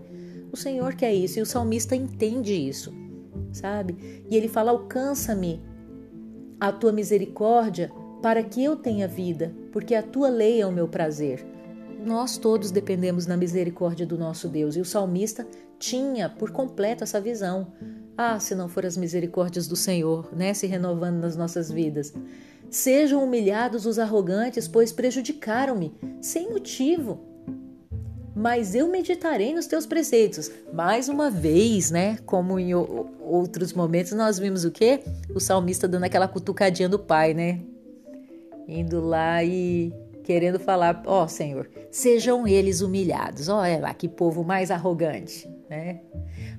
O 0.52 0.58
Senhor 0.58 0.94
quer 0.94 1.14
isso 1.14 1.40
e 1.40 1.42
o 1.42 1.46
salmista 1.46 1.96
entende 1.96 2.54
isso, 2.54 2.94
sabe? 3.52 4.24
E 4.30 4.38
ele 4.38 4.48
fala: 4.48 4.72
Alcança-me 4.72 5.62
a 6.60 6.72
tua 6.72 6.92
misericórdia 6.92 7.92
para 8.22 8.44
que 8.44 8.64
eu 8.64 8.76
tenha 8.76 9.08
vida, 9.08 9.54
porque 9.72 9.96
a 9.96 10.04
tua 10.04 10.30
lei 10.30 10.62
é 10.62 10.66
o 10.66 10.72
meu 10.72 10.88
prazer. 10.88 11.46
Nós 12.06 12.38
todos 12.38 12.70
dependemos 12.70 13.26
da 13.26 13.36
misericórdia 13.36 14.06
do 14.06 14.18
nosso 14.18 14.48
Deus 14.48 14.76
e 14.76 14.80
o 14.80 14.86
salmista 14.86 15.48
tinha 15.80 16.30
por 16.30 16.52
completo 16.52 17.04
essa 17.04 17.20
visão. 17.20 17.74
Ah, 18.18 18.40
se 18.40 18.54
não 18.54 18.70
for 18.70 18.86
as 18.86 18.96
misericórdias 18.96 19.68
do 19.68 19.76
Senhor, 19.76 20.30
né, 20.36 20.54
se 20.54 20.68
renovando 20.68 21.20
nas 21.20 21.36
nossas 21.36 21.72
vidas. 21.72 22.14
Sejam 22.74 23.24
humilhados 23.24 23.86
os 23.86 24.00
arrogantes, 24.00 24.68
pois 24.68 24.92
prejudicaram-me, 24.92 25.94
sem 26.20 26.50
motivo. 26.50 27.20
mas 28.36 28.74
eu 28.74 28.88
meditarei 28.88 29.54
nos 29.54 29.68
teus 29.68 29.86
preceitos. 29.86 30.50
Mais 30.74 31.08
uma 31.08 31.30
vez, 31.30 31.92
né? 31.92 32.18
Como 32.26 32.58
em 32.60 32.74
outros 32.74 33.74
momentos, 33.74 34.14
nós 34.14 34.40
vimos 34.40 34.66
o 34.66 34.72
quê? 34.72 35.02
O 35.36 35.40
salmista 35.40 35.88
dando 35.88 36.06
aquela 36.06 36.28
cutucadinha 36.28 36.90
do 36.90 36.98
pai, 36.98 37.36
né? 37.36 37.60
Indo 38.68 39.00
lá 39.00 39.44
e 39.44 39.94
querendo 40.24 40.60
falar, 40.60 41.04
ó 41.06 41.26
oh, 41.26 41.28
Senhor, 41.28 41.70
sejam 41.92 42.48
eles 42.48 42.82
humilhados. 42.82 43.50
Olha 43.50 43.80
lá 43.82 43.94
que 43.94 44.10
povo 44.10 44.44
mais 44.44 44.72
arrogante, 44.72 45.48
né? 45.70 46.00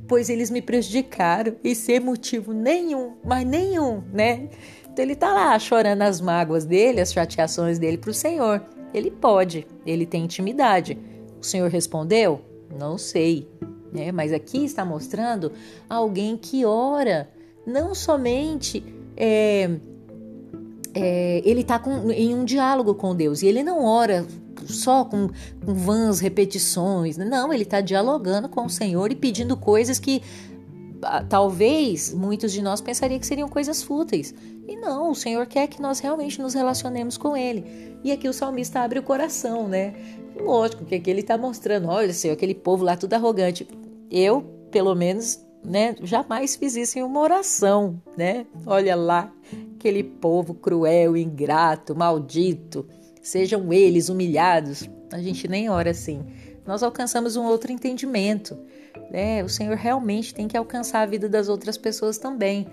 Pois 0.07 0.31
eles 0.31 0.49
me 0.49 0.63
prejudicaram 0.63 1.57
e 1.65 1.75
sem 1.75 1.99
motivo 1.99 2.53
nenhum, 2.53 3.17
mas 3.25 3.45
nenhum, 3.45 4.01
né? 4.13 4.49
Então 4.95 5.05
ele 5.05 5.17
tá 5.17 5.33
lá 5.33 5.59
chorando 5.59 6.03
as 6.03 6.21
mágoas 6.21 6.65
dele, 6.65 7.01
as 7.01 7.13
chateações 7.13 7.81
dele 7.81 7.99
pro 7.99 8.15
Senhor. 8.15 8.63
Ele 8.95 9.11
pode, 9.11 9.67
ele 9.85 10.07
tem 10.07 10.23
intimidade. 10.23 10.97
O 11.41 11.45
Senhor 11.45 11.69
respondeu? 11.69 12.41
Não 12.79 12.97
sei, 12.97 13.49
né? 13.93 14.13
Mas 14.13 14.33
aqui 14.33 14.65
está 14.65 14.85
mostrando 14.85 15.51
alguém 15.91 16.37
que 16.37 16.65
ora, 16.65 17.29
não 17.67 17.93
somente 17.93 18.85
é, 19.17 19.69
é, 20.95 21.43
ele 21.45 21.63
está 21.63 21.83
em 22.15 22.33
um 22.33 22.45
diálogo 22.45 22.95
com 22.95 23.17
Deus 23.17 23.43
e 23.43 23.49
ele 23.49 23.65
não 23.65 23.85
ora 23.85 24.25
só 24.65 25.05
com, 25.05 25.29
com 25.65 25.75
vãs 25.75 26.21
repetições, 26.21 27.17
não, 27.17 27.53
ele 27.53 27.65
está 27.65 27.81
dialogando 27.81 28.49
com 28.49 28.67
o 28.67 28.71
Senhor 28.71 29.11
e 29.11 29.17
pedindo 29.17 29.57
coisas 29.57 29.99
que 29.99 30.23
talvez 31.29 32.13
muitos 32.13 32.53
de 32.53 32.63
nós 32.63 32.81
pensariam 32.81 33.19
que 33.21 33.27
seriam 33.27 33.49
coisas 33.49 33.83
fúteis. 33.83 34.35
E 34.67 34.77
não, 34.77 35.11
o 35.11 35.15
Senhor 35.15 35.47
quer 35.47 35.67
que 35.67 35.81
nós 35.81 36.01
realmente 36.01 36.41
nos 36.41 36.55
relacionemos 36.55 37.17
com 37.17 37.37
Ele. 37.37 37.95
E 38.03 38.13
aqui 38.13 38.29
o 38.29 38.33
salmista 38.33 38.81
abre 38.81 38.99
o 38.99 39.03
coração, 39.03 39.69
né? 39.69 39.95
Lógico 40.37 40.85
que 40.85 40.95
aqui 40.95 41.11
ele 41.11 41.21
está 41.21 41.39
mostrando, 41.39 41.89
olha, 41.89 42.13
Senhor, 42.13 42.35
aquele 42.35 42.55
povo 42.55 42.85
lá 42.85 42.97
tudo 42.97 43.15
arrogante. 43.15 43.67
Eu, 44.11 44.43
pelo 44.71 44.95
menos, 44.95 45.45
né, 45.65 45.95
jamais 46.03 46.57
fiz 46.57 46.77
isso 46.77 46.99
em 46.99 47.03
uma 47.03 47.21
oração, 47.21 48.01
né? 48.17 48.45
Olha 48.67 48.97
lá, 48.97 49.33
aquele 49.77 50.03
povo 50.03 50.55
cruel, 50.55 51.17
ingrato, 51.17 51.95
maldito, 51.95 52.87
sejam 53.23 53.73
eles 53.73 54.09
humilhados. 54.09 54.89
A 55.13 55.19
gente 55.19 55.47
nem 55.49 55.71
ora 55.71 55.91
assim. 55.91 56.23
Nós 56.67 56.83
alcançamos 56.83 57.37
um 57.37 57.45
outro 57.45 57.71
entendimento. 57.71 58.59
Né? 59.11 59.43
O 59.43 59.49
Senhor 59.49 59.77
realmente 59.77 60.35
tem 60.35 60.49
que 60.49 60.57
alcançar 60.57 61.03
a 61.03 61.07
vida 61.07 61.29
das 61.29 61.49
outras 61.49 61.77
pessoas 61.77 62.19
também. 62.19 62.67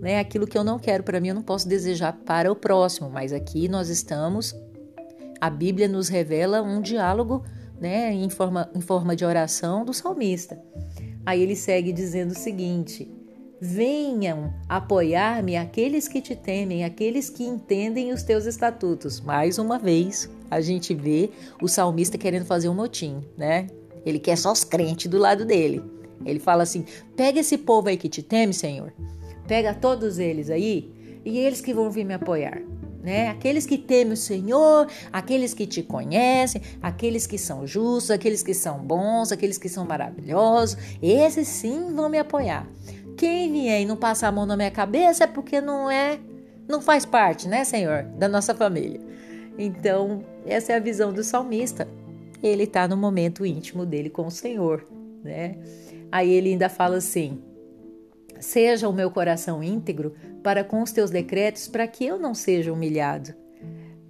Né? 0.00 0.18
Aquilo 0.18 0.46
que 0.46 0.56
eu 0.56 0.64
não 0.64 0.78
quero 0.78 1.02
para 1.02 1.20
mim, 1.20 1.28
eu 1.28 1.34
não 1.34 1.42
posso 1.42 1.68
desejar 1.68 2.12
para 2.24 2.50
o 2.50 2.56
próximo, 2.56 3.10
mas 3.10 3.32
aqui 3.32 3.68
nós 3.68 3.88
estamos. 3.88 4.54
A 5.40 5.50
Bíblia 5.50 5.88
nos 5.88 6.08
revela 6.08 6.62
um 6.62 6.80
diálogo 6.80 7.44
né, 7.80 8.12
em, 8.12 8.30
forma, 8.30 8.70
em 8.74 8.80
forma 8.80 9.16
de 9.16 9.24
oração 9.24 9.84
do 9.84 9.92
salmista. 9.92 10.60
Aí 11.26 11.42
ele 11.42 11.56
segue 11.56 11.92
dizendo 11.92 12.30
o 12.30 12.38
seguinte: 12.38 13.12
Venham 13.60 14.52
apoiar-me 14.68 15.56
aqueles 15.56 16.08
que 16.08 16.20
te 16.20 16.34
temem, 16.34 16.84
aqueles 16.84 17.30
que 17.30 17.44
entendem 17.44 18.12
os 18.12 18.24
teus 18.24 18.44
estatutos. 18.44 19.20
Mais 19.20 19.56
uma 19.56 19.78
vez, 19.78 20.28
a 20.50 20.60
gente 20.60 20.92
vê 20.94 21.30
o 21.60 21.68
salmista 21.68 22.18
querendo 22.18 22.44
fazer 22.44 22.68
um 22.68 22.74
motim, 22.74 23.22
né? 23.36 23.68
Ele 24.04 24.18
quer 24.18 24.36
só 24.36 24.52
os 24.52 24.64
crentes 24.64 25.10
do 25.10 25.18
lado 25.18 25.44
dele. 25.44 25.82
Ele 26.24 26.38
fala 26.38 26.62
assim: 26.62 26.84
pega 27.16 27.40
esse 27.40 27.58
povo 27.58 27.88
aí 27.88 27.96
que 27.96 28.08
te 28.08 28.22
teme, 28.22 28.52
Senhor. 28.52 28.92
Pega 29.46 29.74
todos 29.74 30.18
eles 30.18 30.50
aí 30.50 30.92
e 31.24 31.38
eles 31.38 31.60
que 31.60 31.74
vão 31.74 31.90
vir 31.90 32.04
me 32.04 32.14
apoiar. 32.14 32.62
Né? 33.02 33.28
Aqueles 33.28 33.66
que 33.66 33.76
temem 33.76 34.12
o 34.12 34.16
Senhor, 34.16 34.86
aqueles 35.12 35.52
que 35.52 35.66
te 35.66 35.82
conhecem, 35.82 36.62
aqueles 36.80 37.26
que 37.26 37.36
são 37.36 37.66
justos, 37.66 38.12
aqueles 38.12 38.44
que 38.44 38.54
são 38.54 38.78
bons, 38.78 39.32
aqueles 39.32 39.58
que 39.58 39.68
são 39.68 39.84
maravilhosos, 39.84 40.76
esses 41.02 41.48
sim 41.48 41.92
vão 41.92 42.08
me 42.08 42.18
apoiar. 42.18 42.68
Quem 43.16 43.52
vier 43.52 43.82
e 43.82 43.84
não 43.84 43.96
passar 43.96 44.28
a 44.28 44.32
mão 44.32 44.46
na 44.46 44.56
minha 44.56 44.70
cabeça 44.70 45.24
é 45.24 45.26
porque 45.26 45.60
não 45.60 45.90
é, 45.90 46.20
não 46.68 46.80
faz 46.80 47.04
parte, 47.04 47.48
né, 47.48 47.64
Senhor, 47.64 48.04
da 48.04 48.28
nossa 48.28 48.54
família. 48.54 49.00
Então, 49.58 50.24
essa 50.46 50.72
é 50.72 50.76
a 50.76 50.80
visão 50.80 51.12
do 51.12 51.24
salmista. 51.24 51.88
Ele 52.42 52.64
está 52.64 52.88
no 52.88 52.96
momento 52.96 53.46
íntimo 53.46 53.86
dele 53.86 54.10
com 54.10 54.26
o 54.26 54.30
Senhor, 54.30 54.84
né? 55.22 55.56
Aí 56.10 56.30
ele 56.30 56.50
ainda 56.50 56.68
fala 56.68 56.96
assim: 56.96 57.42
Seja 58.40 58.88
o 58.88 58.92
meu 58.92 59.10
coração 59.10 59.62
íntegro 59.62 60.14
para 60.42 60.64
com 60.64 60.82
os 60.82 60.92
teus 60.92 61.10
decretos, 61.10 61.68
para 61.68 61.86
que 61.86 62.04
eu 62.04 62.18
não 62.18 62.34
seja 62.34 62.72
humilhado. 62.72 63.34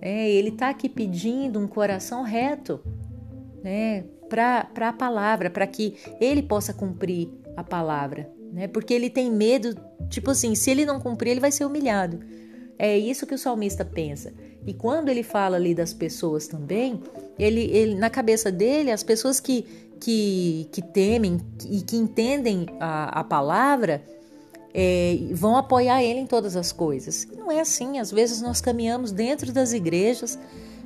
É, 0.01 0.29
ele 0.31 0.49
está 0.49 0.69
aqui 0.69 0.89
pedindo 0.89 1.61
um 1.61 1.69
coração 1.69 2.23
reto, 2.23 2.81
né, 3.63 4.05
para 4.29 4.89
a 4.89 4.93
palavra, 4.93 5.49
para 5.49 5.67
que 5.67 5.95
ele 6.21 6.43
possa 6.43 6.73
cumprir 6.73 7.31
a 7.57 7.63
palavra 7.63 8.29
né? 8.53 8.69
Porque 8.69 8.93
ele 8.93 9.09
tem 9.09 9.33
medo, 9.33 9.75
tipo 10.09 10.31
assim, 10.31 10.55
se 10.55 10.71
ele 10.71 10.85
não 10.85 11.01
cumprir, 11.01 11.31
ele 11.31 11.41
vai 11.41 11.51
ser 11.51 11.65
humilhado. 11.65 12.21
É 12.79 12.97
isso 12.97 13.27
que 13.27 13.35
o 13.35 13.39
salmista 13.39 13.85
pensa. 13.85 14.33
E 14.67 14.73
quando 14.73 15.09
ele 15.09 15.23
fala 15.23 15.57
ali 15.57 15.75
das 15.75 15.93
pessoas 15.93 16.47
também, 16.47 17.01
ele, 17.39 17.63
ele 17.73 17.95
na 17.95 18.11
cabeça 18.11 18.51
dele, 18.51 18.91
as 18.91 19.03
pessoas 19.03 19.41
que, 19.41 19.67
que, 20.01 20.69
que 20.71 20.83
temem 20.83 21.41
e 21.69 21.81
que 21.83 21.97
entendem 21.97 22.67
a, 22.81 23.21
a 23.21 23.25
palavra 23.25 24.03
é, 24.75 25.19
vão 25.33 25.57
apoiar 25.57 26.03
ele 26.03 26.21
em 26.21 26.27
todas 26.27 26.57
as 26.57 26.73
coisas. 26.73 27.27
Não 27.37 27.51
é 27.51 27.61
assim. 27.61 27.99
Às 27.99 28.11
vezes 28.11 28.41
nós 28.41 28.61
caminhamos 28.61 29.13
dentro 29.13 29.53
das 29.53 29.73
igrejas 29.73 30.39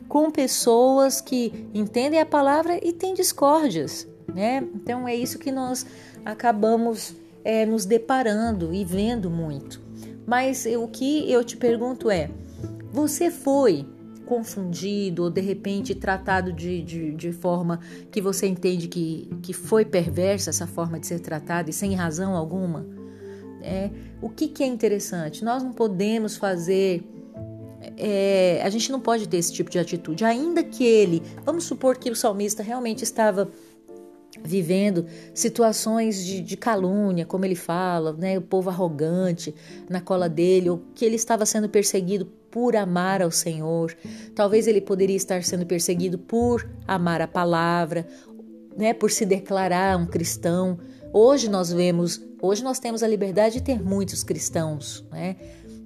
com 0.09 0.31
pessoas 0.31 1.21
que 1.21 1.69
entendem 1.75 2.21
a 2.21 2.27
palavra 2.27 2.79
e 2.83 2.93
têm 2.93 3.15
discórdias. 3.15 4.07
Né? 4.33 4.67
Então 4.75 5.07
é 5.07 5.15
isso 5.15 5.39
que 5.39 5.53
nós 5.53 5.87
acabamos 6.25 7.15
é, 7.45 7.65
nos 7.65 7.85
deparando 7.85 8.75
e 8.75 8.85
vendo 8.85 9.31
muito. 9.31 9.86
Mas 10.27 10.67
o 10.67 10.89
que 10.89 11.31
eu 11.31 11.45
te 11.45 11.57
pergunto 11.57 12.11
é: 12.11 12.31
você 12.93 13.31
foi 13.31 13.87
confundido 14.27 15.23
ou 15.23 15.31
de 15.31 15.41
repente 15.41 15.95
tratado 15.95 16.53
de, 16.53 16.83
de, 16.83 17.15
de, 17.15 17.33
forma 17.33 17.79
que 18.11 18.21
você 18.21 18.47
entende 18.49 18.89
que, 18.89 19.31
que 19.41 19.53
foi 19.53 19.85
perversa 19.85 20.51
essa 20.51 20.67
forma 20.67 20.99
de 20.99 21.07
ser 21.07 21.21
tratado 21.21 21.71
e 21.71 21.73
sem 21.73 21.95
razão 21.95 22.35
alguma? 22.35 22.85
É, 23.63 23.91
o 24.21 24.29
que, 24.29 24.49
que 24.49 24.63
é 24.63 24.67
interessante? 24.67 25.45
Nós 25.45 25.63
não 25.63 25.73
podemos 25.73 26.37
fazer. 26.37 27.05
É, 27.97 28.61
a 28.65 28.69
gente 28.69 28.91
não 28.91 29.01
pode 29.01 29.29
ter 29.29 29.37
esse 29.37 29.53
tipo 29.53 29.71
de 29.71 29.79
atitude, 29.79 30.25
ainda 30.25 30.63
que 30.63 30.85
ele, 30.85 31.23
vamos 31.45 31.65
supor 31.65 31.97
que 31.97 32.11
o 32.11 32.17
salmista 32.17 32.63
realmente 32.63 33.03
estava 33.05 33.49
vivendo 34.47 35.07
situações 35.35 36.25
de, 36.25 36.41
de, 36.41 36.57
calúnia, 36.57 37.27
como 37.27 37.45
ele 37.45 37.55
fala, 37.55 38.13
né, 38.13 38.39
o 38.39 38.43
povo 38.43 38.71
arrogante 38.71 39.55
na 39.89 40.01
cola 40.01 40.29
dele, 40.29 40.71
ou 40.71 40.83
que 40.95 41.05
ele 41.05 41.17
estava 41.17 41.45
sendo 41.45 41.69
perseguido 41.69 42.27
por 42.51 42.77
amar 42.77 43.21
ao 43.21 43.31
Senhor. 43.31 43.95
Talvez 44.35 44.67
ele 44.67 44.81
poderia 44.81 45.17
estar 45.17 45.43
sendo 45.43 45.67
perseguido 45.67 46.19
por 46.19 46.69
amar 46.87 47.21
a 47.21 47.29
palavra, 47.29 48.07
né, 48.77 48.95
por 48.95 49.11
se 49.11 49.27
declarar 49.27 49.99
um 49.99 50.07
cristão. 50.07 50.79
Hoje 51.13 51.49
nós 51.51 51.73
vemos, 51.73 52.21
hoje 52.41 52.63
nós 52.63 52.79
temos 52.79 53.03
a 53.03 53.09
liberdade 53.09 53.57
de 53.57 53.63
ter 53.63 53.83
muitos 53.83 54.23
cristãos, 54.23 55.05
né? 55.11 55.37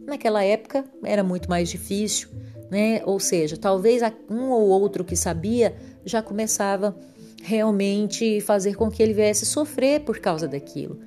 Naquela 0.06 0.42
época 0.42 0.84
era 1.04 1.22
muito 1.22 1.48
mais 1.48 1.68
difícil, 1.68 2.28
né? 2.70 3.00
Ou 3.04 3.20
seja, 3.20 3.56
talvez 3.56 4.02
um 4.28 4.50
ou 4.50 4.68
outro 4.68 5.04
que 5.04 5.14
sabia 5.14 5.76
já 6.04 6.22
começava 6.22 6.96
realmente 7.42 8.40
fazer 8.40 8.74
com 8.74 8.90
que 8.90 9.02
ele 9.02 9.14
viesse 9.14 9.46
sofrer 9.46 10.00
por 10.00 10.18
causa 10.18 10.46
daquilo. 10.46 10.98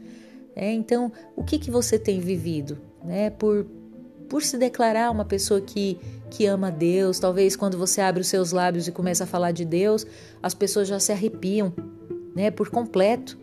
É, 0.55 0.71
então, 0.71 1.11
o 1.35 1.43
que, 1.43 1.57
que 1.57 1.71
você 1.71 1.97
tem 1.97 2.19
vivido? 2.19 2.77
Né? 3.03 3.29
Por, 3.29 3.65
por 4.29 4.43
se 4.43 4.57
declarar 4.57 5.11
uma 5.11 5.25
pessoa 5.25 5.61
que, 5.61 5.99
que 6.29 6.45
ama 6.45 6.71
Deus, 6.71 7.19
talvez 7.19 7.55
quando 7.55 7.77
você 7.77 8.01
abre 8.01 8.21
os 8.21 8.27
seus 8.27 8.51
lábios 8.51 8.87
e 8.87 8.91
começa 8.91 9.23
a 9.23 9.27
falar 9.27 9.51
de 9.51 9.65
Deus, 9.65 10.05
as 10.41 10.53
pessoas 10.53 10.87
já 10.87 10.99
se 10.99 11.11
arrepiam 11.11 11.73
né? 12.35 12.51
por 12.51 12.69
completo. 12.69 13.37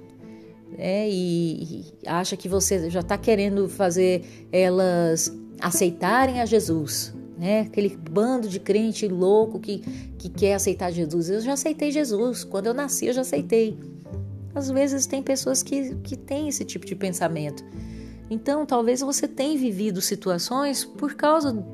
É, 0.79 1.09
e, 1.11 1.63
e 1.63 1.85
acha 2.07 2.37
que 2.37 2.49
você 2.49 2.89
já 2.89 3.01
está 3.01 3.19
querendo 3.19 3.69
fazer 3.69 4.25
elas 4.53 5.37
aceitarem 5.61 6.41
a 6.41 6.47
Jesus, 6.47 7.13
né? 7.41 7.63
Aquele 7.63 7.97
bando 7.97 8.47
de 8.47 8.61
crente 8.61 9.09
louco 9.09 9.59
que, 9.59 9.79
que 10.19 10.29
quer 10.29 10.53
aceitar 10.53 10.93
Jesus. 10.93 11.31
Eu 11.31 11.41
já 11.41 11.55
aceitei 11.55 11.91
Jesus. 11.91 12.45
Quando 12.45 12.67
eu 12.67 12.75
nasci, 12.75 13.07
eu 13.07 13.15
já 13.15 13.23
aceitei. 13.23 13.79
Às 14.55 14.71
vezes 14.71 15.07
tem 15.07 15.23
pessoas 15.23 15.63
que, 15.63 15.95
que 15.97 16.19
têm 16.19 16.49
esse 16.49 16.67
tipo 16.67 16.85
de 16.85 16.95
pensamento. 16.95 17.65
Então, 18.29 18.67
talvez 18.67 19.01
você 19.01 19.27
tenha 19.27 19.59
vivido 19.59 20.03
situações 20.03 20.85
por 20.85 21.15
causa 21.15 21.67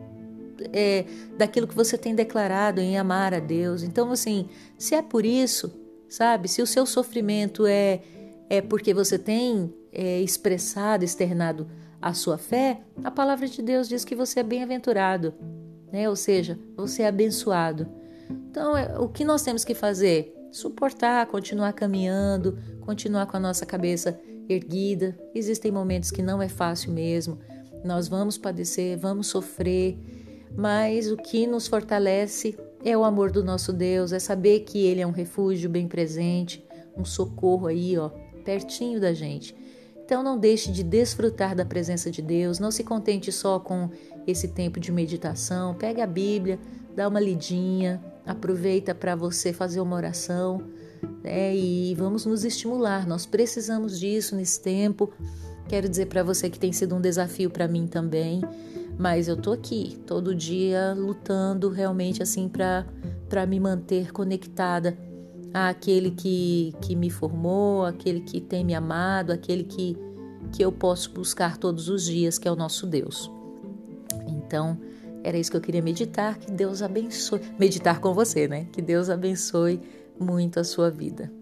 é, 0.72 1.04
daquilo 1.36 1.66
que 1.66 1.74
você 1.74 1.98
tem 1.98 2.14
declarado 2.14 2.80
em 2.80 2.96
amar 2.96 3.34
a 3.34 3.40
Deus. 3.40 3.82
Então, 3.82 4.12
assim, 4.12 4.48
se 4.78 4.94
é 4.94 5.02
por 5.02 5.26
isso, 5.26 5.74
sabe? 6.08 6.46
Se 6.46 6.62
o 6.62 6.66
seu 6.66 6.86
sofrimento 6.86 7.66
é, 7.66 8.02
é 8.48 8.60
porque 8.60 8.94
você 8.94 9.18
tem 9.18 9.74
é, 9.92 10.20
expressado, 10.20 11.04
externado 11.04 11.66
a 12.00 12.12
sua 12.12 12.38
fé, 12.38 12.80
a 13.02 13.10
palavra 13.10 13.46
de 13.48 13.62
Deus 13.62 13.88
diz 13.88 14.04
que 14.04 14.14
você 14.14 14.40
é 14.40 14.42
bem-aventurado, 14.42 15.34
né? 15.92 16.08
ou 16.08 16.16
seja, 16.16 16.58
você 16.76 17.02
é 17.02 17.08
abençoado. 17.08 17.88
Então, 18.50 18.76
é, 18.76 18.98
o 18.98 19.08
que 19.08 19.24
nós 19.24 19.42
temos 19.42 19.64
que 19.64 19.74
fazer? 19.74 20.36
suportar, 20.56 21.26
continuar 21.26 21.72
caminhando, 21.74 22.58
continuar 22.80 23.26
com 23.26 23.36
a 23.36 23.40
nossa 23.40 23.66
cabeça 23.66 24.18
erguida. 24.48 25.16
Existem 25.34 25.70
momentos 25.70 26.10
que 26.10 26.22
não 26.22 26.40
é 26.40 26.48
fácil 26.48 26.92
mesmo. 26.92 27.38
Nós 27.84 28.08
vamos 28.08 28.38
padecer, 28.38 28.98
vamos 28.98 29.26
sofrer, 29.26 29.98
mas 30.56 31.10
o 31.10 31.16
que 31.16 31.46
nos 31.46 31.66
fortalece 31.66 32.56
é 32.84 32.96
o 32.96 33.04
amor 33.04 33.30
do 33.30 33.44
nosso 33.44 33.72
Deus, 33.72 34.12
é 34.12 34.18
saber 34.18 34.60
que 34.60 34.84
Ele 34.84 35.00
é 35.00 35.06
um 35.06 35.10
refúgio 35.10 35.68
bem 35.68 35.86
presente, 35.86 36.64
um 36.96 37.04
socorro 37.04 37.66
aí, 37.66 37.96
ó, 37.98 38.08
pertinho 38.44 39.00
da 39.00 39.12
gente. 39.12 39.54
Então 40.06 40.22
não 40.22 40.38
deixe 40.38 40.70
de 40.70 40.84
desfrutar 40.84 41.56
da 41.56 41.64
presença 41.64 42.12
de 42.12 42.22
Deus, 42.22 42.60
não 42.60 42.70
se 42.70 42.84
contente 42.84 43.32
só 43.32 43.58
com 43.58 43.90
esse 44.24 44.46
tempo 44.46 44.78
de 44.78 44.92
meditação. 44.92 45.74
Pegue 45.74 46.00
a 46.00 46.06
Bíblia, 46.06 46.60
dá 46.94 47.08
uma 47.08 47.18
lidinha, 47.18 48.00
aproveita 48.24 48.94
para 48.94 49.16
você 49.16 49.52
fazer 49.52 49.80
uma 49.80 49.96
oração 49.96 50.62
né? 51.24 51.56
e 51.56 51.92
vamos 51.96 52.24
nos 52.24 52.44
estimular. 52.44 53.04
Nós 53.04 53.26
precisamos 53.26 53.98
disso 53.98 54.36
nesse 54.36 54.60
tempo. 54.62 55.12
Quero 55.68 55.88
dizer 55.88 56.06
para 56.06 56.22
você 56.22 56.48
que 56.48 56.58
tem 56.58 56.72
sido 56.72 56.94
um 56.94 57.00
desafio 57.00 57.50
para 57.50 57.66
mim 57.66 57.88
também, 57.88 58.42
mas 58.96 59.26
eu 59.26 59.36
tô 59.36 59.50
aqui 59.50 59.98
todo 60.06 60.36
dia 60.36 60.94
lutando 60.96 61.68
realmente 61.68 62.22
assim 62.22 62.48
para 62.48 62.86
para 63.28 63.44
me 63.44 63.58
manter 63.58 64.12
conectada 64.12 64.96
àquele 65.56 66.10
que, 66.10 66.74
que 66.80 66.94
me 66.94 67.10
formou, 67.10 67.84
aquele 67.84 68.20
que 68.20 68.40
tem 68.40 68.64
me 68.64 68.74
amado, 68.74 69.32
aquele 69.32 69.64
que, 69.64 69.96
que 70.52 70.62
eu 70.62 70.70
posso 70.70 71.10
buscar 71.10 71.56
todos 71.56 71.88
os 71.88 72.04
dias, 72.04 72.38
que 72.38 72.46
é 72.46 72.52
o 72.52 72.56
nosso 72.56 72.86
Deus. 72.86 73.30
Então, 74.26 74.78
era 75.24 75.36
isso 75.36 75.50
que 75.50 75.56
eu 75.56 75.60
queria 75.60 75.82
meditar. 75.82 76.38
Que 76.38 76.50
Deus 76.52 76.82
abençoe. 76.82 77.40
Meditar 77.58 78.00
com 78.00 78.14
você, 78.14 78.46
né? 78.46 78.66
Que 78.72 78.80
Deus 78.80 79.10
abençoe 79.10 79.80
muito 80.20 80.60
a 80.60 80.64
sua 80.64 80.90
vida. 80.90 81.32